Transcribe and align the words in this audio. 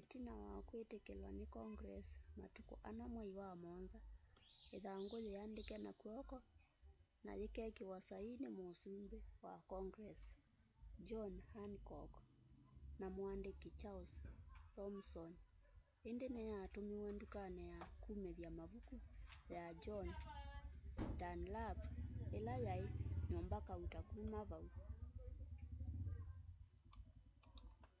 itina 0.00 0.32
wa 0.44 0.56
kwitikilwa 0.68 1.30
ni 1.38 1.44
congress 1.56 2.06
matuku 2.40 2.74
4 2.84 3.08
mwai 3.12 3.32
wamuonza 3.38 3.98
ithangu 4.76 5.16
yiandike 5.26 5.76
na 5.84 5.90
kw'oko 6.00 6.38
na 7.24 7.32
yikekiwa 7.40 7.98
saii 8.08 8.36
ni 8.42 8.48
musumbi 8.68 9.18
wa 9.44 9.54
congress 9.72 10.20
john 11.08 11.34
hancock 11.54 12.12
na 13.00 13.06
muandiki 13.16 13.68
charles 13.80 14.12
thomson 14.74 15.32
indi 16.10 16.26
niyatumiwe 16.34 17.08
ndukani 17.16 17.62
ya 17.70 17.78
kumithya 18.02 18.50
mavuku 18.58 18.94
ya 19.54 19.64
john 19.84 20.08
dunlap 21.18 21.78
ila 22.36 22.54
yai 22.66 22.86
nyumba 23.30 23.58
kauta 23.66 23.98
kuma 24.08 24.40
vau 24.50 24.68